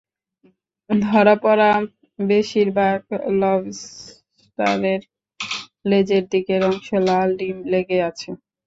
[0.89, 1.71] ধরা পড়া
[2.19, 2.99] বেশির ভাগ
[3.41, 5.01] লবস্টারের
[5.85, 8.29] লেজের দিকের অংশে লাল ডিম লেগে আছে।